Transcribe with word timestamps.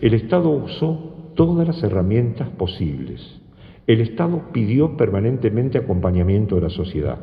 El 0.00 0.14
Estado 0.14 0.50
usó 0.50 1.32
todas 1.34 1.66
las 1.66 1.82
herramientas 1.82 2.48
posibles. 2.50 3.40
El 3.86 4.00
Estado 4.00 4.50
pidió 4.52 4.96
permanentemente 4.96 5.78
acompañamiento 5.78 6.56
de 6.56 6.60
la 6.62 6.70
sociedad. 6.70 7.18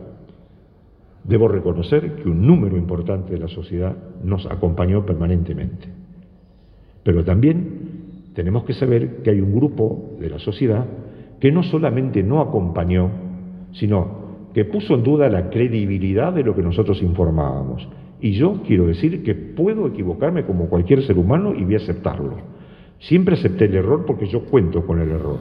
Debo 1.23 1.47
reconocer 1.47 2.15
que 2.15 2.29
un 2.29 2.45
número 2.45 2.77
importante 2.77 3.33
de 3.33 3.39
la 3.39 3.47
sociedad 3.47 3.95
nos 4.23 4.45
acompañó 4.45 5.05
permanentemente. 5.05 5.87
Pero 7.03 7.23
también 7.23 8.31
tenemos 8.33 8.63
que 8.63 8.73
saber 8.73 9.21
que 9.23 9.31
hay 9.31 9.41
un 9.41 9.55
grupo 9.55 10.15
de 10.19 10.29
la 10.29 10.39
sociedad 10.39 10.85
que 11.39 11.51
no 11.51 11.63
solamente 11.63 12.23
no 12.23 12.41
acompañó, 12.41 13.09
sino 13.73 14.25
que 14.53 14.65
puso 14.65 14.95
en 14.95 15.03
duda 15.03 15.29
la 15.29 15.49
credibilidad 15.49 16.33
de 16.33 16.43
lo 16.43 16.55
que 16.55 16.61
nosotros 16.61 17.01
informábamos. 17.01 17.87
Y 18.25 18.31
yo 18.31 18.63
quiero 18.65 18.87
decir 18.87 19.21
que 19.21 19.35
puedo 19.35 19.85
equivocarme 19.85 20.45
como 20.45 20.67
cualquier 20.67 21.03
ser 21.03 21.15
humano 21.15 21.53
y 21.53 21.63
voy 21.63 21.75
a 21.75 21.77
aceptarlo. 21.77 22.37
Siempre 22.97 23.35
acepté 23.35 23.65
el 23.65 23.75
error 23.75 24.03
porque 24.07 24.25
yo 24.25 24.45
cuento 24.45 24.83
con 24.83 24.99
el 24.99 25.11
error. 25.11 25.37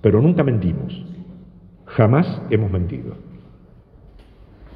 Pero 0.00 0.22
nunca 0.22 0.44
mentimos. 0.44 1.04
Jamás 1.86 2.42
hemos 2.50 2.70
mentido. 2.70 3.16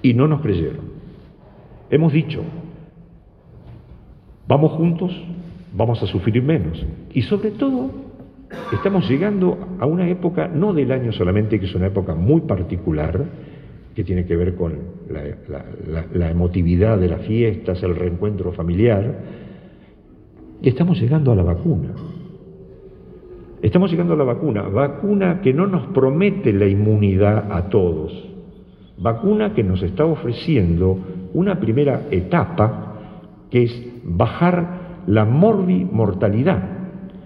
Y 0.02 0.12
no 0.12 0.26
nos 0.26 0.40
creyeron. 0.40 0.86
Hemos 1.88 2.12
dicho, 2.12 2.42
vamos 4.48 4.72
juntos, 4.72 5.12
vamos 5.72 6.02
a 6.02 6.06
sufrir 6.08 6.42
menos. 6.42 6.84
Y 7.14 7.22
sobre 7.22 7.52
todo, 7.52 7.92
estamos 8.72 9.08
llegando 9.08 9.76
a 9.78 9.86
una 9.86 10.08
época, 10.08 10.48
no 10.48 10.72
del 10.72 10.90
año 10.90 11.12
solamente, 11.12 11.60
que 11.60 11.66
es 11.66 11.74
una 11.76 11.86
época 11.86 12.16
muy 12.16 12.40
particular, 12.40 13.24
que 13.98 14.04
tiene 14.04 14.26
que 14.26 14.36
ver 14.36 14.54
con 14.54 14.74
la, 15.10 16.30
emotividad 16.30 16.98
de 16.98 17.08
las 17.08 17.22
fiestas, 17.22 17.82
el 17.82 17.96
reencuentro 17.96 18.52
familiar, 18.52 19.24
y 20.62 20.68
estamos 20.68 21.00
llegando 21.00 21.32
a 21.32 21.34
la 21.34 21.42
vacuna. 21.42 21.88
Estamos 23.60 23.90
llegando 23.90 24.14
a 24.14 24.16
la 24.16 24.22
vacuna, 24.22 24.62
vacuna 24.68 25.40
que 25.40 25.52
no 25.52 25.66
nos 25.66 25.88
promete 25.88 26.52
la 26.52 26.66
inmunidad 26.66 27.50
a 27.50 27.70
todos, 27.70 28.12
vacuna 28.98 29.52
que 29.52 29.64
nos 29.64 29.82
está 29.82 30.04
ofreciendo 30.04 30.96
una 31.34 31.58
primera 31.58 32.02
etapa 32.12 33.00
que 33.50 33.64
es 33.64 33.84
bajar 34.04 35.02
la 35.08 35.24
morbimortalidad, 35.24 36.62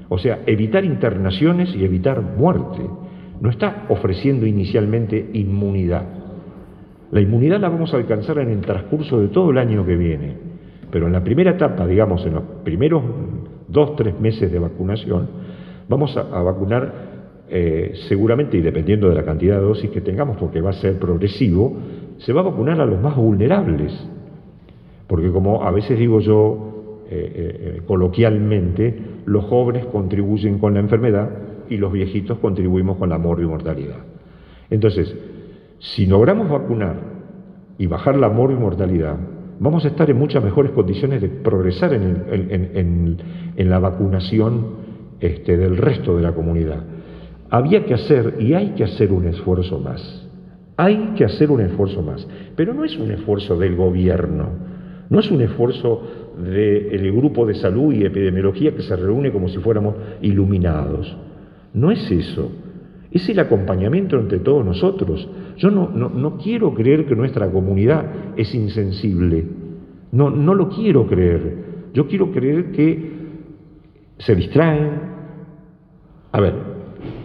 o 0.09 0.17
sea, 0.17 0.41
evitar 0.47 0.87
internaciones 0.87 1.77
y 1.77 1.85
evitar 1.85 2.23
muerte. 2.23 2.81
No 3.43 3.51
está 3.51 3.85
ofreciendo 3.91 4.47
inicialmente 4.47 5.29
inmunidad. 5.35 6.22
La 7.13 7.21
inmunidad 7.21 7.61
la 7.61 7.69
vamos 7.69 7.93
a 7.93 7.99
alcanzar 7.99 8.39
en 8.39 8.49
el 8.49 8.63
transcurso 8.63 9.21
de 9.21 9.29
todo 9.29 9.51
el 9.51 9.59
año 9.59 9.85
que 9.85 9.97
viene, 9.97 10.35
pero 10.91 11.07
en 11.07 11.13
la 11.13 11.23
primera 11.23 11.51
etapa, 11.51 11.87
digamos, 11.87 12.25
en 12.25 12.33
los 12.33 12.43
primeros 12.65 13.03
dos, 13.69 13.97
tres 13.97 14.19
meses 14.19 14.51
de 14.51 14.59
vacunación, 14.59 15.29
vamos 15.91 16.17
a, 16.17 16.23
vacunar 16.43 17.43
eh, 17.51 17.93
seguramente, 18.09 18.57
y 18.57 18.63
dependiendo 18.63 19.11
de 19.11 19.15
la 19.15 19.25
cantidad 19.25 19.57
de 19.57 19.63
dosis 19.63 19.91
que 19.91 20.01
tengamos, 20.01 20.39
porque 20.39 20.63
va 20.63 20.71
a 20.71 20.73
ser 20.73 20.99
progresivo, 20.99 21.77
se 22.17 22.33
va 22.33 22.41
a 22.41 22.45
vacunar 22.45 22.81
a 22.81 22.87
los 22.87 22.99
más 23.03 23.15
vulnerables. 23.15 23.93
Porque 25.07 25.31
como 25.31 25.65
a 25.65 25.71
veces 25.71 25.99
digo 25.99 26.21
yo 26.21 27.05
eh, 27.11 27.77
eh, 27.77 27.83
coloquialmente, 27.87 28.99
los 29.27 29.45
jóvenes 29.45 29.85
contribuyen 29.85 30.59
con 30.59 30.73
la 30.73 30.81
enfermedad 30.81 31.29
y 31.69 31.77
los 31.77 31.93
viejitos 31.93 32.39
contribuimos 32.39 32.97
con 32.97 33.11
la 33.11 33.19
mortalidad. 33.19 33.99
Entonces, 34.71 35.15
si 35.83 36.07
logramos 36.07 36.49
vacunar 36.49 36.95
y 37.77 37.89
bajar 37.89 38.17
la 38.17 38.29
mortalidad, 38.29 39.17
vamos 39.59 39.85
a 39.85 39.89
estar 39.89 40.09
en 40.09 40.17
muchas 40.17 40.43
mejores 40.43 40.71
condiciones 40.71 41.21
de 41.21 41.29
progresar 41.29 41.93
en, 41.93 43.19
la 43.57 43.79
vacunación 43.81 44.67
este, 45.19 45.57
del 45.57 45.77
resto 45.77 46.17
de 46.17 46.23
la 46.23 46.35
comunidad. 46.35 46.85
Había 47.51 47.85
que 47.85 47.95
hacer 47.95 48.37
y 48.39 48.55
hay 48.55 48.71
que 48.71 48.85
hacer 48.85 49.13
un 49.13 49.27
esfuerzo 49.27 49.81
más. 49.81 50.31
Hay 50.77 51.15
que 51.17 51.25
hacer 51.25 51.51
un 51.51 51.61
esfuerzo 51.61 52.01
más. 52.01 52.29
Pero 52.55 52.75
no 52.75 52.85
es 52.85 52.97
un 52.97 53.11
esfuerzo 53.11 53.59
del 53.59 53.75
gobierno, 53.75 54.51
no 55.11 55.19
es 55.19 55.33
un 55.33 55.43
esfuerzo 55.43 56.01
del 56.39 57.11
grupo 57.11 57.45
de 57.45 57.55
salud 57.55 57.93
y 57.93 58.05
epidemiología 58.05 58.73
que 58.73 58.83
se 58.83 58.95
reúne 58.95 59.33
como 59.33 59.49
si 59.49 59.59
fuéramos 59.59 59.97
iluminados. 60.21 61.17
No 61.75 61.91
es 61.91 62.09
eso. 62.09 62.53
Es 63.13 63.29
el 63.29 63.39
acompañamiento 63.41 64.19
entre 64.19 64.39
todos 64.39 64.65
nosotros. 64.65 65.29
Yo 65.57 65.71
no, 65.71 65.89
no, 65.89 66.39
quiero 66.39 66.73
creer 66.75 67.07
que 67.07 67.15
nuestra 67.15 67.51
comunidad 67.51 68.07
es 68.37 68.55
insensible. 68.55 69.45
No, 70.13 70.31
no 70.31 70.55
lo 70.55 70.71
quiero 70.71 71.07
creer. 71.07 71.91
Yo 71.93 72.07
quiero 72.07 72.33
creer 72.33 72.73
que 72.73 73.13
se 74.19 74.35
distraen. 74.35 75.13
A 76.33 76.41
ver, 76.41 76.55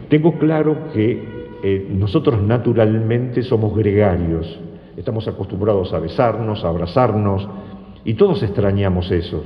tengo 0.09 0.37
claro 0.37 0.91
que 0.93 1.23
eh, 1.63 1.87
nosotros 1.89 2.41
naturalmente 2.41 3.41
somos 3.43 3.75
gregarios. 3.75 4.59
Estamos 4.97 5.27
acostumbrados 5.27 5.93
a 5.93 5.99
besarnos, 5.99 6.65
a 6.65 6.69
abrazarnos, 6.69 7.47
y 8.03 8.15
todos 8.15 8.43
extrañamos 8.43 9.09
eso. 9.11 9.43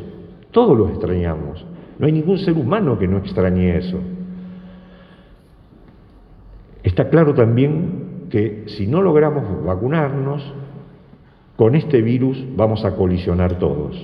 Todos 0.52 0.78
lo 0.78 0.90
extrañamos. 0.90 1.64
No 2.00 2.08
hay 2.08 2.14
ningún 2.14 2.40
ser 2.40 2.54
humano 2.54 2.98
que 2.98 3.08
no 3.08 3.18
extrañe 3.18 3.78
eso. 3.78 4.00
Está 6.84 7.10
claro 7.10 7.34
también 7.34 8.28
que 8.30 8.64
si 8.68 8.88
no 8.88 9.02
logramos 9.02 9.64
vacunarnos, 9.64 10.42
con 11.56 11.76
este 11.76 12.02
virus 12.02 12.44
vamos 12.56 12.84
a 12.86 12.96
colisionar 12.96 13.60
todos. 13.60 13.96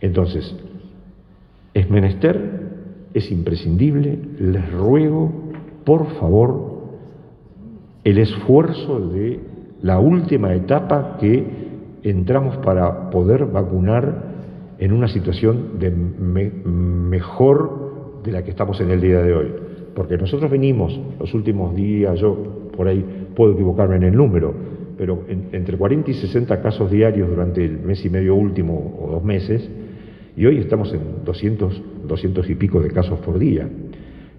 Entonces, 0.00 0.56
es 1.74 1.88
menester, 1.88 2.70
es 3.14 3.30
imprescindible, 3.30 4.18
les 4.38 4.72
ruego, 4.72 5.30
por 5.84 6.06
favor, 6.14 6.80
el 8.02 8.18
esfuerzo 8.18 9.08
de 9.10 9.40
la 9.82 10.00
última 10.00 10.54
etapa 10.54 11.18
que 11.20 11.68
entramos 12.02 12.56
para 12.58 13.10
poder 13.10 13.46
vacunar 13.46 14.30
en 14.78 14.92
una 14.92 15.08
situación 15.08 15.78
de 15.78 15.90
mejor 15.90 18.22
de 18.24 18.32
la 18.32 18.42
que 18.42 18.50
estamos 18.50 18.80
en 18.80 18.90
el 18.90 19.00
día 19.00 19.22
de 19.22 19.34
hoy 19.34 19.52
porque 20.00 20.16
nosotros 20.16 20.50
venimos 20.50 20.98
los 21.18 21.34
últimos 21.34 21.76
días, 21.76 22.18
yo 22.18 22.70
por 22.74 22.88
ahí 22.88 23.04
puedo 23.36 23.52
equivocarme 23.52 23.96
en 23.96 24.04
el 24.04 24.16
número, 24.16 24.54
pero 24.96 25.24
entre 25.28 25.76
40 25.76 26.10
y 26.10 26.14
60 26.14 26.62
casos 26.62 26.90
diarios 26.90 27.28
durante 27.28 27.62
el 27.62 27.80
mes 27.80 28.02
y 28.02 28.08
medio 28.08 28.34
último 28.34 28.96
o 28.98 29.10
dos 29.10 29.22
meses, 29.22 29.68
y 30.38 30.46
hoy 30.46 30.56
estamos 30.56 30.90
en 30.94 31.22
200, 31.22 31.82
200 32.08 32.48
y 32.48 32.54
pico 32.54 32.80
de 32.80 32.90
casos 32.92 33.18
por 33.18 33.38
día. 33.38 33.68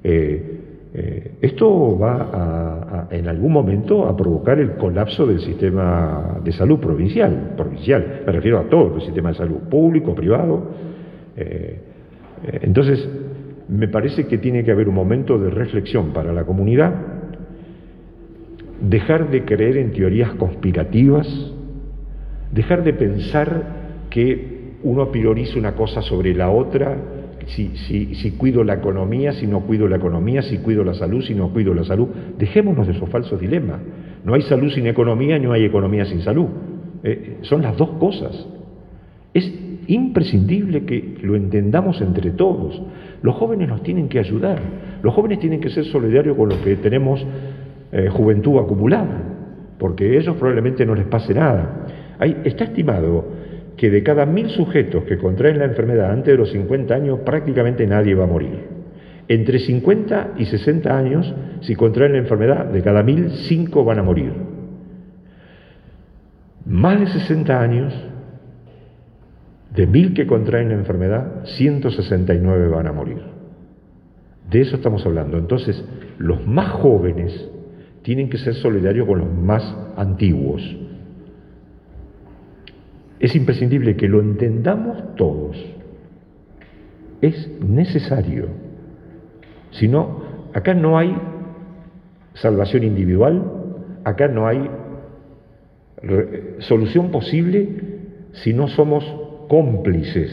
Eh, 0.04 0.60
eh, 0.96 1.32
esto 1.42 1.96
va 1.96 3.08
a, 3.12 3.16
en 3.16 3.28
algún 3.28 3.54
momento 3.54 4.08
a 4.08 4.18
provocar 4.18 4.58
el 4.58 4.78
colapso 4.78 5.28
del 5.28 5.42
sistema 5.42 6.40
de 6.44 6.54
salud 6.54 6.80
provincial, 6.80 7.54
provincial, 7.56 8.24
me 8.26 8.32
refiero 8.32 8.58
a 8.58 8.64
todo 8.64 8.96
el 8.96 9.02
sistema 9.04 9.30
de 9.30 9.36
salud, 9.36 9.58
público, 9.70 10.16
privado. 10.16 10.64
Eh, 11.38 11.82
entonces, 12.64 13.08
me 13.72 13.88
parece 13.88 14.28
que 14.28 14.38
tiene 14.38 14.66
que 14.66 14.72
haber 14.72 14.90
un 14.90 14.96
momento 14.96 15.40
de 15.40 15.50
reflexión 15.50 16.12
para 16.12 16.34
la 16.34 16.44
comunidad, 16.44 16.94
dejar 18.82 19.32
de 19.32 19.46
creer 19.46 19.78
en 19.78 19.94
teorías 19.94 20.32
conspirativas, 20.34 21.28
dejar 22.52 22.84
de 22.84 22.94
pensar 22.94 23.64
que 24.10 24.76
uno 24.84 25.10
prioriza 25.10 25.58
una 25.58 25.74
cosa 25.74 26.02
sobre 26.02 26.34
la 26.34 26.50
otra, 26.50 26.98
si, 27.48 27.70
si, 28.14 28.32
cuido 28.32 28.64
la 28.64 28.74
economía, 28.74 29.32
si 29.32 29.48
no 29.48 29.62
cuido 29.62 29.88
la 29.88 29.96
economía, 29.96 30.42
si 30.42 30.58
cuido 30.58 30.84
la 30.84 30.94
salud, 30.94 31.24
si 31.24 31.34
no 31.34 31.52
cuido 31.54 31.74
la 31.74 31.86
salud. 31.86 32.10
Dejémonos 32.38 32.88
de 32.88 32.94
esos 32.94 33.10
falsos 33.10 33.40
dilemas. 33.40 33.80
No 34.26 34.34
hay 34.34 34.42
salud 34.44 34.70
sin 34.70 34.86
economía, 34.88 35.40
no 35.40 35.54
hay 35.54 35.64
economía 35.64 36.06
sin 36.06 36.22
salud. 36.22 36.48
Eh, 37.04 37.38
son 37.42 37.62
las 37.62 37.78
dos 37.78 37.92
cosas. 37.92 38.48
Es 39.34 39.50
imprescindible 39.92 40.86
que 40.86 41.18
lo 41.22 41.36
entendamos 41.36 42.02
entre 42.02 42.32
todos. 42.32 42.82
Los 43.22 43.36
jóvenes 43.36 43.70
nos 43.70 43.84
tienen 43.84 44.10
que 44.10 44.20
ayudar, 44.20 44.60
los 45.04 45.14
jóvenes 45.14 45.40
tienen 45.40 45.60
que 45.60 45.70
ser 45.70 45.86
solidarios 45.86 46.38
con 46.38 46.50
los 46.50 46.58
que 46.60 46.76
tenemos 46.78 47.26
eh, 47.92 48.08
juventud 48.10 48.60
acumulada, 48.60 49.22
porque 49.78 50.06
a 50.06 50.20
ellos 50.20 50.36
probablemente 50.38 50.86
no 50.86 50.96
les 50.96 51.06
pase 51.06 51.34
nada. 51.34 51.88
está 52.44 52.66
estimado 52.66 53.26
que 53.78 53.90
de 53.90 54.04
cada 54.04 54.26
mil 54.26 54.50
sujetos 54.50 55.04
que 55.04 55.18
contraen 55.18 55.60
la 55.60 55.66
enfermedad 55.66 56.12
antes 56.12 56.34
de 56.34 56.38
los 56.38 56.52
50 56.52 56.94
años, 56.94 57.20
prácticamente 57.26 57.86
nadie 57.88 58.16
va 58.16 58.26
a 58.26 58.28
morir. 58.28 58.82
Entre 59.28 59.60
50 59.60 60.34
y 60.38 60.46
60 60.46 60.98
años, 60.98 61.34
si 61.62 61.76
contraen 61.76 62.14
la 62.14 62.20
enfermedad, 62.20 62.66
de 62.66 62.82
cada 62.82 63.02
mil, 63.02 63.32
cinco 63.48 63.84
van 63.84 64.00
a 64.00 64.04
morir. 64.04 64.34
Más 66.66 67.00
de 67.00 67.08
60 67.08 67.60
años, 67.62 68.11
de 69.76 69.88
mil 69.88 70.14
que 70.14 70.28
contraen 70.28 70.70
la 70.70 70.76
enfermedad, 70.76 71.46
169 71.46 72.68
van 72.68 72.88
a 72.88 72.92
morir. 72.92 73.22
De 74.50 74.62
eso 74.62 74.76
estamos 74.76 75.06
hablando. 75.06 75.38
Entonces, 75.38 75.84
los 76.18 76.46
más 76.46 76.72
jóvenes 76.72 77.50
tienen 78.02 78.30
que 78.30 78.38
ser 78.38 78.54
solidarios 78.56 79.08
con 79.08 79.20
los 79.20 79.34
más 79.34 79.64
antiguos. 79.96 80.62
Es 83.20 83.36
imprescindible 83.36 83.96
que 83.96 84.10
lo 84.10 84.20
entendamos 84.20 85.16
todos. 85.16 85.58
es 87.22 87.62
necesario. 87.62 88.48
Si 89.70 89.88
no, 89.88 90.24
acá 90.54 90.74
no 90.74 90.98
hay 90.98 91.16
salvación 92.34 92.84
individual, 92.84 93.44
acá 94.04 94.28
no 94.28 94.48
hay 94.48 94.70
solución 96.60 97.12
posible 97.12 97.70
si 98.34 98.54
no 98.54 98.68
somos 98.68 99.31
cómplices 99.52 100.32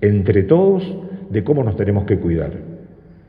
entre 0.00 0.42
todos 0.42 0.82
de 1.30 1.44
cómo 1.44 1.62
nos 1.62 1.76
tenemos 1.76 2.04
que 2.04 2.18
cuidar. 2.18 2.50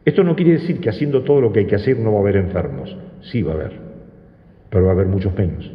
Esto 0.03 0.23
no 0.23 0.35
quiere 0.35 0.53
decir 0.53 0.79
que 0.79 0.89
haciendo 0.89 1.21
todo 1.21 1.41
lo 1.41 1.53
que 1.53 1.59
hay 1.59 1.65
que 1.67 1.75
hacer 1.75 1.99
no 1.99 2.11
va 2.11 2.17
a 2.17 2.21
haber 2.21 2.37
enfermos, 2.37 2.97
sí 3.21 3.43
va 3.43 3.51
a 3.51 3.55
haber, 3.55 3.73
pero 4.71 4.85
va 4.85 4.89
a 4.89 4.93
haber 4.93 5.05
muchos 5.05 5.37
menos 5.37 5.71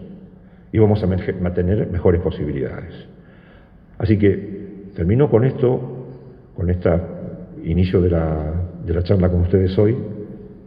y 0.73 0.79
vamos 0.81 1.05
a 1.05 1.55
tener 1.55 1.89
mejores 1.93 2.21
posibilidades. 2.23 2.93
Así 3.99 4.19
que 4.19 4.89
termino 4.97 5.31
con 5.31 5.45
esto, 5.45 6.09
con 6.57 6.69
este 6.69 6.91
inicio 7.63 8.03
de 8.03 8.11
la, 8.11 8.65
de 8.85 8.95
la 8.95 9.05
charla 9.05 9.29
con 9.29 9.43
ustedes 9.43 9.79
hoy, 9.79 9.97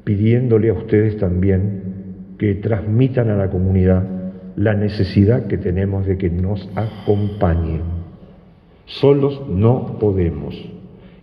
pidiéndole 0.05 0.69
a 0.69 0.73
ustedes 0.73 1.17
también 1.17 2.37
que 2.39 2.55
transmitan 2.55 3.29
a 3.29 3.35
la 3.35 3.49
comunidad 3.49 4.05
la 4.55 4.73
necesidad 4.73 5.47
que 5.47 5.57
tenemos 5.57 6.05
de 6.05 6.17
que 6.17 6.29
nos 6.29 6.69
acompañen. 6.75 7.94
Solos 8.85 9.41
no 9.49 9.97
podemos. 9.99 10.55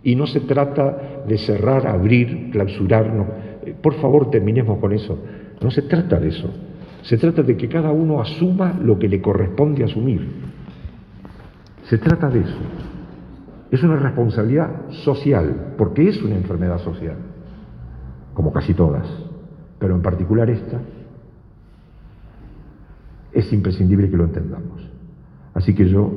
Y 0.03 0.15
no 0.15 0.27
se 0.27 0.41
trata 0.41 1.23
de 1.25 1.37
cerrar, 1.37 1.87
abrir, 1.87 2.49
clausurarnos. 2.51 3.27
Por 3.81 3.93
favor, 3.95 4.29
terminemos 4.29 4.79
con 4.79 4.91
eso. 4.91 5.17
No 5.61 5.71
se 5.71 5.83
trata 5.83 6.19
de 6.19 6.29
eso. 6.29 6.49
Se 7.03 7.17
trata 7.17 7.43
de 7.43 7.55
que 7.57 7.69
cada 7.69 7.91
uno 7.91 8.21
asuma 8.21 8.79
lo 8.81 8.99
que 8.99 9.07
le 9.07 9.21
corresponde 9.21 9.83
asumir. 9.83 10.27
Se 11.83 11.97
trata 11.97 12.29
de 12.29 12.41
eso. 12.41 12.57
Es 13.71 13.81
una 13.83 13.97
responsabilidad 13.97 14.89
social, 14.89 15.73
porque 15.77 16.07
es 16.07 16.21
una 16.21 16.35
enfermedad 16.35 16.79
social, 16.79 17.17
como 18.33 18.53
casi 18.53 18.73
todas, 18.73 19.07
pero 19.79 19.95
en 19.95 20.01
particular 20.01 20.49
esta, 20.49 20.79
es 23.33 23.51
imprescindible 23.51 24.09
que 24.09 24.17
lo 24.17 24.25
entendamos. 24.25 24.87
Así 25.55 25.73
que 25.73 25.89
yo 25.89 26.11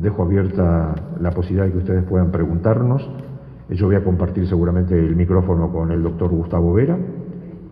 dejo 0.00 0.22
abierta 0.22 0.94
la 1.20 1.30
posibilidad 1.30 1.66
de 1.66 1.72
que 1.72 1.78
ustedes 1.78 2.04
puedan 2.04 2.30
preguntarnos. 2.30 3.08
Yo 3.70 3.86
voy 3.86 3.96
a 3.96 4.04
compartir 4.04 4.46
seguramente 4.46 4.98
el 4.98 5.16
micrófono 5.16 5.72
con 5.72 5.90
el 5.90 6.02
doctor 6.02 6.30
Gustavo 6.30 6.72
Vera 6.72 6.96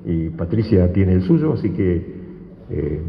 y 0.05 0.31
Patricia 0.31 0.93
tiene 0.93 1.13
el 1.13 1.23
suyo, 1.23 1.53
así 1.53 1.71
que 1.71 2.15
eh, 2.71 3.03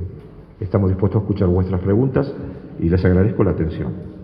estamos 0.59 0.89
dispuestos 0.89 1.21
a 1.21 1.23
escuchar 1.23 1.47
vuestras 1.47 1.81
preguntas 1.81 2.31
y 2.79 2.89
les 2.89 3.03
agradezco 3.03 3.44
la 3.44 3.51
atención. 3.51 4.15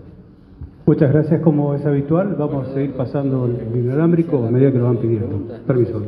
Muchas 0.84 1.12
gracias, 1.12 1.40
como 1.42 1.74
es 1.74 1.86
habitual. 1.86 2.34
Vamos 2.38 2.68
a 2.68 2.74
seguir 2.74 2.92
pasando 2.92 3.46
el 3.46 3.76
inalámbrico 3.76 4.44
a 4.44 4.50
medida 4.50 4.72
que 4.72 4.78
lo 4.78 4.84
van 4.84 4.96
pidiendo. 4.96 5.40
Permiso. 5.66 6.02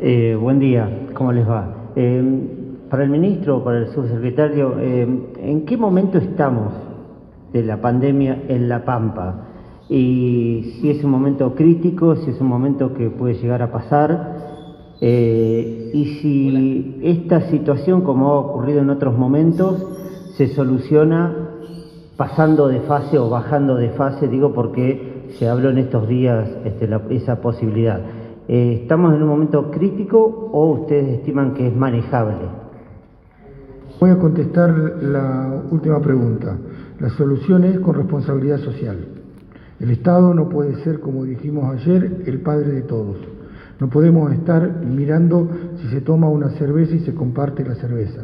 Eh, 0.00 0.36
buen 0.40 0.58
día, 0.58 1.08
¿cómo 1.14 1.32
les 1.32 1.48
va? 1.48 1.74
Eh, 1.96 2.53
para 2.90 3.04
el 3.04 3.10
ministro, 3.10 3.62
para 3.64 3.78
el 3.78 3.88
subsecretario, 3.88 4.78
eh, 4.78 5.06
¿en 5.38 5.64
qué 5.64 5.76
momento 5.76 6.18
estamos 6.18 6.72
de 7.52 7.62
la 7.62 7.80
pandemia 7.80 8.42
en 8.48 8.68
La 8.68 8.84
Pampa? 8.84 9.46
Y 9.88 10.78
si 10.80 10.90
es 10.90 11.04
un 11.04 11.10
momento 11.10 11.54
crítico, 11.54 12.16
si 12.16 12.30
es 12.30 12.40
un 12.40 12.48
momento 12.48 12.94
que 12.94 13.10
puede 13.10 13.34
llegar 13.34 13.62
a 13.62 13.70
pasar, 13.70 14.34
eh, 15.00 15.90
y 15.92 16.04
si 16.16 17.00
esta 17.02 17.42
situación, 17.50 18.02
como 18.02 18.30
ha 18.30 18.38
ocurrido 18.38 18.80
en 18.80 18.90
otros 18.90 19.16
momentos, 19.16 19.84
se 20.36 20.48
soluciona 20.48 21.50
pasando 22.16 22.68
de 22.68 22.80
fase 22.80 23.18
o 23.18 23.28
bajando 23.28 23.76
de 23.76 23.90
fase, 23.90 24.28
digo 24.28 24.52
porque 24.52 25.26
se 25.38 25.48
habló 25.48 25.70
en 25.70 25.78
estos 25.78 26.08
días 26.08 26.48
este, 26.64 26.88
esa 27.10 27.40
posibilidad. 27.40 28.00
Eh, 28.46 28.80
¿Estamos 28.82 29.14
en 29.14 29.22
un 29.22 29.28
momento 29.28 29.70
crítico 29.70 30.50
o 30.52 30.66
ustedes 30.72 31.18
estiman 31.18 31.54
que 31.54 31.66
es 31.66 31.74
manejable? 31.74 32.63
Voy 34.00 34.10
a 34.10 34.18
contestar 34.18 34.98
la 35.02 35.62
última 35.70 36.00
pregunta. 36.00 36.56
La 37.00 37.10
solución 37.10 37.64
es 37.64 37.78
con 37.78 37.94
responsabilidad 37.94 38.58
social. 38.58 38.96
El 39.78 39.90
Estado 39.90 40.34
no 40.34 40.48
puede 40.48 40.82
ser, 40.82 41.00
como 41.00 41.24
dijimos 41.24 41.74
ayer, 41.74 42.22
el 42.26 42.40
padre 42.40 42.72
de 42.72 42.82
todos. 42.82 43.16
No 43.80 43.88
podemos 43.88 44.32
estar 44.32 44.84
mirando 44.84 45.48
si 45.80 45.88
se 45.88 46.00
toma 46.00 46.28
una 46.28 46.50
cerveza 46.50 46.94
y 46.94 47.00
se 47.00 47.14
comparte 47.14 47.64
la 47.64 47.74
cerveza. 47.76 48.22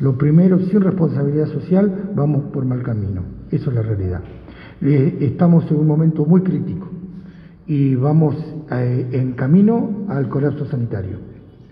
Lo 0.00 0.16
primero, 0.16 0.58
sin 0.58 0.80
responsabilidad 0.80 1.46
social, 1.46 2.10
vamos 2.14 2.44
por 2.52 2.64
mal 2.64 2.82
camino. 2.82 3.22
Eso 3.50 3.70
es 3.70 3.76
la 3.76 3.82
realidad. 3.82 4.20
Estamos 4.80 5.70
en 5.70 5.78
un 5.78 5.86
momento 5.86 6.24
muy 6.24 6.42
crítico 6.42 6.88
y 7.66 7.94
vamos 7.96 8.36
eh, 8.70 9.08
en 9.12 9.32
camino 9.32 10.06
al 10.08 10.28
colapso 10.28 10.66
sanitario. 10.66 11.18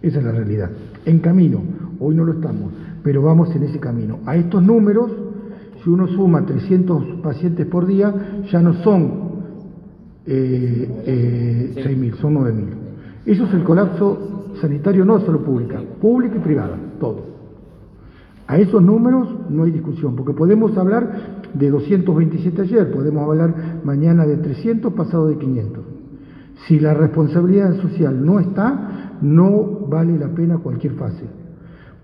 Esa 0.02 0.18
es 0.18 0.24
la 0.24 0.32
realidad. 0.32 0.70
En 1.04 1.20
camino. 1.20 1.62
Hoy 1.98 2.14
no 2.14 2.24
lo 2.24 2.32
estamos, 2.32 2.72
pero 3.06 3.22
vamos 3.22 3.54
en 3.54 3.62
ese 3.62 3.78
camino. 3.78 4.18
A 4.26 4.34
estos 4.34 4.60
números, 4.60 5.12
si 5.80 5.88
uno 5.88 6.08
suma 6.08 6.44
300 6.44 7.20
pacientes 7.22 7.64
por 7.66 7.86
día, 7.86 8.42
ya 8.50 8.60
no 8.60 8.82
son 8.82 9.12
eh, 10.26 11.02
eh, 11.06 11.84
6.000, 11.86 12.16
son 12.16 12.34
9.000. 12.34 12.64
Eso 13.26 13.44
es 13.44 13.54
el 13.54 13.62
colapso 13.62 14.54
sanitario, 14.60 15.04
no 15.04 15.20
solo 15.20 15.44
pública, 15.44 15.80
pública 16.00 16.34
y 16.34 16.40
privada, 16.40 16.76
todo. 16.98 17.26
A 18.48 18.58
esos 18.58 18.82
números 18.82 19.28
no 19.50 19.62
hay 19.62 19.70
discusión, 19.70 20.16
porque 20.16 20.32
podemos 20.32 20.76
hablar 20.76 21.42
de 21.54 21.70
227 21.70 22.62
ayer, 22.62 22.90
podemos 22.90 23.22
hablar 23.22 23.82
mañana 23.84 24.26
de 24.26 24.38
300, 24.38 24.92
pasado 24.94 25.28
de 25.28 25.38
500. 25.38 25.84
Si 26.66 26.80
la 26.80 26.92
responsabilidad 26.92 27.80
social 27.80 28.26
no 28.26 28.40
está, 28.40 29.18
no 29.22 29.86
vale 29.88 30.18
la 30.18 30.26
pena 30.26 30.58
cualquier 30.58 30.94
fase, 30.94 31.45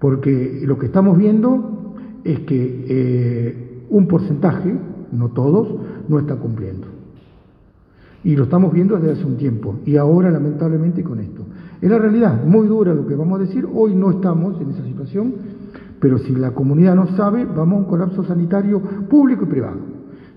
porque 0.03 0.63
lo 0.65 0.81
que 0.81 0.87
estamos 0.87 1.17
viendo 1.17 1.95
es 2.25 2.41
que 2.41 2.87
eh, 2.89 3.85
un 3.89 4.09
porcentaje, 4.09 4.75
no 5.13 5.29
todos, 5.29 5.69
no 6.09 6.19
está 6.19 6.35
cumpliendo. 6.35 6.89
Y 8.25 8.35
lo 8.35 8.43
estamos 8.43 8.73
viendo 8.73 8.97
desde 8.97 9.13
hace 9.13 9.25
un 9.25 9.37
tiempo, 9.37 9.77
y 9.87 9.97
ahora 9.99 10.29
lamentablemente 10.33 11.05
con 11.05 11.21
esto. 11.21 11.43
Es 11.81 11.89
la 11.89 11.99
realidad, 11.99 12.45
muy 12.45 12.67
dura 12.67 12.93
lo 12.93 13.07
que 13.07 13.15
vamos 13.15 13.39
a 13.39 13.45
decir, 13.45 13.65
hoy 13.73 13.95
no 13.95 14.11
estamos 14.11 14.61
en 14.61 14.71
esa 14.71 14.83
situación, 14.83 15.35
pero 16.01 16.19
si 16.19 16.35
la 16.35 16.51
comunidad 16.51 16.97
no 16.97 17.07
sabe, 17.17 17.45
vamos 17.45 17.77
a 17.77 17.79
un 17.83 17.85
colapso 17.85 18.25
sanitario 18.25 18.83
público 19.09 19.45
y 19.45 19.51
privado. 19.51 19.79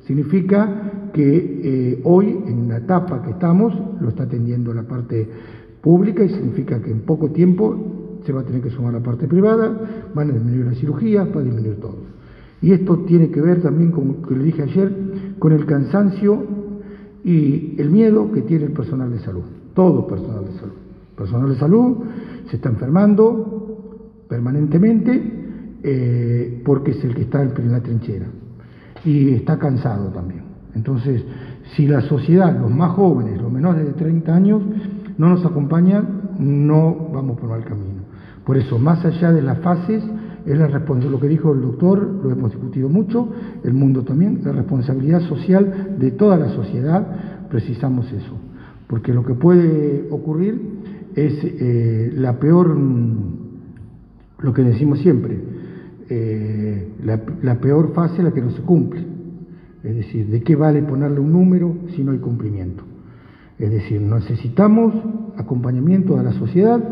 Significa 0.05 1.09
que 1.11 1.61
eh, 1.63 2.01
hoy, 2.03 2.37
en 2.45 2.69
la 2.69 2.77
etapa 2.77 3.23
que 3.23 3.31
estamos, 3.31 3.73
lo 3.99 4.09
está 4.09 4.25
atendiendo 4.25 4.75
la 4.75 4.83
parte 4.83 5.27
pública 5.81 6.23
y 6.23 6.29
significa 6.29 6.79
que 6.83 6.91
en 6.91 6.99
poco 6.99 7.31
tiempo 7.31 7.94
se 8.25 8.33
va 8.33 8.41
a 8.41 8.43
tener 8.43 8.61
que 8.61 8.69
sumar 8.69 8.93
la 8.93 9.01
parte 9.01 9.27
privada, 9.27 9.71
van 10.13 10.29
a 10.29 10.33
disminuir 10.33 10.65
las 10.65 10.77
cirugías, 10.77 11.27
va 11.35 11.41
a 11.41 11.43
disminuir 11.43 11.79
todo. 11.79 11.97
Y 12.61 12.71
esto 12.71 12.97
tiene 12.99 13.29
que 13.29 13.41
ver 13.41 13.61
también, 13.61 13.91
como 13.91 14.15
le 14.29 14.43
dije 14.43 14.63
ayer, 14.63 14.91
con 15.37 15.51
el 15.51 15.65
cansancio 15.65 16.43
y 17.23 17.75
el 17.77 17.89
miedo 17.89 18.31
que 18.31 18.41
tiene 18.41 18.65
el 18.65 18.71
personal 18.71 19.11
de 19.11 19.19
salud, 19.19 19.43
todo 19.73 20.07
personal 20.07 20.45
de 20.45 20.53
salud. 20.53 20.73
El 21.11 21.15
personal 21.15 21.49
de 21.49 21.55
salud 21.55 21.97
se 22.49 22.55
está 22.55 22.69
enfermando 22.69 24.23
permanentemente 24.27 25.79
eh, 25.83 26.61
porque 26.65 26.91
es 26.91 27.03
el 27.03 27.13
que 27.13 27.21
está 27.21 27.43
en 27.43 27.71
la 27.71 27.81
trinchera 27.81 28.25
y 29.03 29.33
está 29.33 29.59
cansado 29.59 30.09
también. 30.09 30.41
Entonces, 30.73 31.23
si 31.75 31.87
la 31.87 32.01
sociedad, 32.01 32.59
los 32.59 32.71
más 32.71 32.91
jóvenes, 32.91 33.41
los 33.41 33.51
menores 33.51 33.85
de 33.85 33.93
30 33.93 34.35
años, 34.35 34.61
no 35.17 35.29
nos 35.29 35.45
acompañan, 35.45 36.31
no 36.39 37.09
vamos 37.13 37.39
por 37.39 37.49
mal 37.49 37.63
camino. 37.63 37.94
Por 38.45 38.57
eso, 38.57 38.77
más 38.79 39.03
allá 39.03 39.31
de 39.31 39.41
las 39.41 39.59
fases, 39.59 40.03
es 40.45 40.57
la 40.57 40.67
lo 40.67 41.19
que 41.19 41.27
dijo 41.27 41.53
el 41.53 41.61
doctor, 41.61 42.07
lo 42.23 42.29
hemos 42.29 42.51
discutido 42.51 42.87
mucho, 42.87 43.27
el 43.63 43.73
mundo 43.73 44.03
también, 44.03 44.41
la 44.43 44.51
responsabilidad 44.51 45.21
social 45.21 45.95
de 45.99 46.11
toda 46.11 46.37
la 46.37 46.49
sociedad, 46.49 47.47
precisamos 47.49 48.11
eso. 48.11 48.37
Porque 48.87 49.11
lo 49.13 49.25
que 49.25 49.33
puede 49.33 50.07
ocurrir 50.11 50.61
es 51.15 51.33
eh, 51.43 52.13
la 52.15 52.39
peor, 52.39 52.77
lo 54.37 54.53
que 54.53 54.61
decimos 54.61 54.99
siempre, 54.99 55.39
eh, 56.09 56.89
la, 57.03 57.55
peor 57.59 57.93
fase 57.93 58.21
la 58.21 58.31
que 58.31 58.41
no 58.41 58.51
se 58.51 58.61
cumple. 58.61 59.03
Es 59.83 59.95
decir, 59.95 60.27
¿de 60.27 60.41
qué 60.41 60.55
vale 60.55 60.83
ponerle 60.83 61.19
un 61.19 61.31
número 61.31 61.75
si 61.95 62.03
no 62.03 62.11
hay 62.11 62.19
cumplimiento? 62.19 62.83
Es 63.57 63.71
decir, 63.71 64.01
necesitamos 64.01 64.93
acompañamiento 65.37 66.19
a 66.19 66.23
la 66.23 66.33
sociedad, 66.33 66.83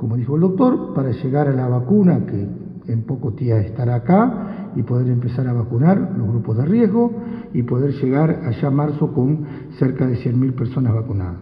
como 0.00 0.16
dijo 0.16 0.36
el 0.36 0.40
doctor, 0.40 0.94
para 0.94 1.10
llegar 1.10 1.46
a 1.48 1.52
la 1.52 1.68
vacuna 1.68 2.24
que 2.24 2.48
en 2.90 3.02
pocos 3.02 3.36
días 3.36 3.66
estará 3.66 3.96
acá 3.96 4.72
y 4.74 4.82
poder 4.82 5.08
empezar 5.08 5.46
a 5.46 5.52
vacunar 5.52 6.14
los 6.16 6.26
grupos 6.26 6.56
de 6.56 6.64
riesgo 6.64 7.12
y 7.52 7.62
poder 7.64 7.92
llegar 7.92 8.40
allá 8.46 8.68
a 8.68 8.70
marzo 8.70 9.12
con 9.12 9.44
cerca 9.78 10.06
de 10.06 10.16
100.000 10.16 10.54
personas 10.54 10.94
vacunadas. 10.94 11.36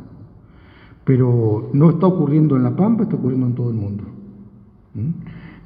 Pero 1.05 1.71
no 1.73 1.91
está 1.91 2.09
ocurriendo 2.09 2.57
en 2.57 2.65
La 2.65 2.75
Pampa, 2.75 3.05
está 3.05 3.15
ocurriendo 3.15 3.47
en 3.47 3.55
todo 3.55 3.71
el 3.71 3.77
mundo. 3.77 4.05
¿Mm? 4.95 5.09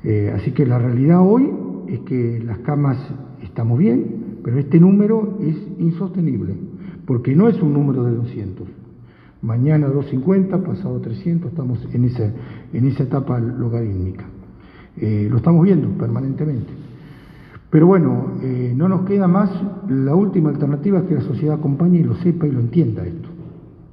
Eh, 0.05 0.33
así 0.37 0.51
que 0.51 0.67
la 0.67 0.79
realidad 0.79 1.23
hoy 1.23 1.51
es 1.89 2.01
que 2.01 2.43
las 2.45 2.59
camas 2.59 2.99
estamos 3.43 3.79
bien, 3.79 4.39
pero 4.45 4.59
este 4.59 4.79
número 4.79 5.39
es 5.41 5.57
insostenible, 5.79 6.55
porque 7.07 7.35
no 7.35 7.49
es 7.49 7.61
un 7.63 7.73
número 7.73 8.05
de 8.05 8.17
200. 8.17 8.82
Mañana 9.43 9.89
250, 9.89 10.59
pasado 10.63 11.01
300, 11.01 11.51
estamos 11.51 11.85
en 11.93 12.05
esa, 12.05 12.31
en 12.73 12.87
esa 12.87 13.03
etapa 13.03 13.41
logarítmica. 13.41 14.25
Eh, 14.97 15.27
lo 15.29 15.39
estamos 15.39 15.65
viendo 15.65 15.89
permanentemente. 15.99 16.71
Pero 17.69 17.89
bueno, 17.89 18.35
eh, 18.41 18.73
no 18.77 18.89
nos 18.89 19.01
queda 19.03 19.27
más, 19.27 19.51
la 19.89 20.15
última 20.15 20.51
alternativa 20.51 21.01
es 21.01 21.05
que 21.07 21.15
la 21.15 21.23
sociedad 21.23 21.57
acompañe 21.57 21.99
y 21.99 22.05
lo 22.05 22.15
sepa 22.17 22.47
y 22.47 22.53
lo 22.53 22.61
entienda 22.61 23.05
esto. 23.05 23.29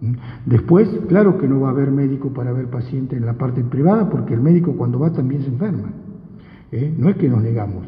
¿Mm? 0.02 0.14
Después, 0.46 0.88
claro 1.08 1.40
que 1.40 1.48
no 1.48 1.62
va 1.62 1.70
a 1.70 1.72
haber 1.72 1.90
médico 1.90 2.30
para 2.30 2.52
ver 2.52 2.68
paciente 2.68 3.16
en 3.16 3.26
la 3.26 3.34
parte 3.34 3.64
privada, 3.64 4.08
porque 4.08 4.36
el 4.36 4.42
médico 4.42 4.74
cuando 4.74 5.00
va 5.00 5.12
también 5.12 5.42
se 5.42 5.48
enferma. 5.48 5.90
¿eh? 6.72 6.94
No 6.96 7.10
es 7.10 7.16
que 7.16 7.28
nos 7.28 7.42
negamos. 7.42 7.86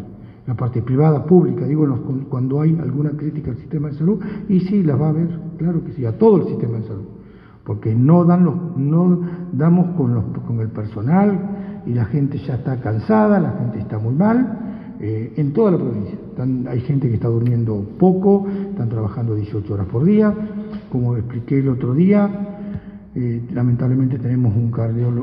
La 0.47 0.55
parte 0.55 0.81
privada, 0.81 1.25
pública, 1.25 1.67
digo, 1.67 1.85
cuando 2.27 2.59
hay 2.59 2.75
alguna 2.81 3.11
crítica 3.11 3.51
al 3.51 3.57
sistema 3.57 3.89
de 3.89 3.93
salud, 3.93 4.19
y 4.49 4.61
sí, 4.61 4.81
las 4.81 4.99
va 4.99 5.07
a 5.07 5.09
haber, 5.09 5.29
claro 5.57 5.83
que 5.83 5.91
sí, 5.91 6.05
a 6.05 6.17
todo 6.17 6.37
el 6.37 6.47
sistema 6.47 6.79
de 6.79 6.87
salud. 6.87 7.20
Porque 7.71 7.95
no, 7.95 8.25
dan 8.25 8.43
los, 8.43 8.75
no 8.75 9.21
damos 9.53 9.95
con, 9.95 10.13
los, 10.13 10.25
con 10.45 10.59
el 10.59 10.67
personal 10.67 11.81
y 11.85 11.93
la 11.93 12.03
gente 12.03 12.37
ya 12.39 12.55
está 12.55 12.81
cansada, 12.81 13.39
la 13.39 13.51
gente 13.51 13.79
está 13.79 13.97
muy 13.97 14.13
mal 14.13 14.97
eh, 14.99 15.31
en 15.37 15.53
toda 15.53 15.71
la 15.71 15.77
provincia. 15.77 16.17
hay 16.69 16.81
gente 16.81 17.07
que 17.07 17.13
está 17.13 17.29
durmiendo 17.29 17.81
poco, 17.97 18.45
están 18.71 18.89
trabajando 18.89 19.35
18 19.35 19.73
horas 19.73 19.87
por 19.87 20.03
día. 20.03 20.35
Como 20.91 21.15
expliqué 21.15 21.59
el 21.59 21.69
otro 21.69 21.93
día, 21.93 22.29
eh, 23.15 23.41
lamentablemente 23.53 24.19
tenemos 24.19 24.53
un, 24.53 24.73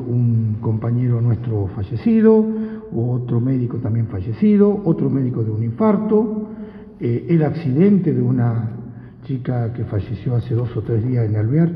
un 0.07 0.57
compañero 0.59 1.21
nuestro 1.21 1.67
fallecido, 1.75 2.43
otro 2.95 3.39
médico 3.39 3.77
también 3.77 4.07
fallecido, 4.07 4.81
otro 4.85 5.11
médico 5.11 5.43
de 5.43 5.51
un 5.51 5.63
infarto, 5.63 6.47
eh, 6.99 7.27
el 7.29 7.43
accidente 7.43 8.11
de 8.11 8.23
una 8.23 8.71
chica 9.29 9.71
que 9.73 9.83
falleció 9.83 10.35
hace 10.35 10.55
dos 10.55 10.75
o 10.75 10.81
tres 10.81 11.07
días 11.07 11.29
en 11.29 11.35
Alvear 11.35 11.69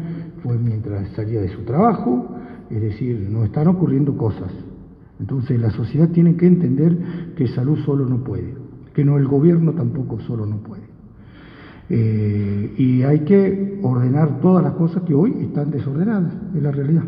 fue 0.43 0.57
mientras 0.57 1.07
salía 1.15 1.41
de 1.41 1.49
su 1.49 1.61
trabajo, 1.61 2.27
es 2.69 2.81
decir, 2.81 3.27
no 3.31 3.45
están 3.45 3.67
ocurriendo 3.67 4.15
cosas. 4.17 4.51
Entonces 5.19 5.59
la 5.59 5.71
sociedad 5.71 6.09
tiene 6.09 6.35
que 6.35 6.45
entender 6.45 7.33
que 7.35 7.47
salud 7.47 7.79
solo 7.85 8.05
no 8.05 8.23
puede, 8.23 8.53
que 8.93 9.05
no 9.05 9.17
el 9.17 9.27
gobierno 9.27 9.71
tampoco 9.71 10.19
solo 10.19 10.45
no 10.45 10.57
puede. 10.57 10.83
Eh, 11.89 12.73
y 12.77 13.03
hay 13.03 13.19
que 13.19 13.79
ordenar 13.81 14.41
todas 14.41 14.63
las 14.63 14.73
cosas 14.73 15.03
que 15.03 15.13
hoy 15.13 15.33
están 15.41 15.71
desordenadas, 15.71 16.33
es 16.55 16.61
la 16.61 16.71
realidad. 16.71 17.03